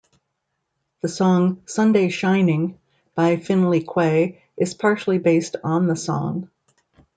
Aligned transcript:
The 1.01 1.07
song 1.07 1.61
"Sunday 1.67 2.09
Shining" 2.09 2.79
by 3.13 3.37
Finley 3.37 3.83
Quaye 3.83 4.39
is 4.57 4.73
partially 4.73 5.19
based 5.19 5.57
on 5.63 5.85
the 5.85 5.95
song. 5.95 6.49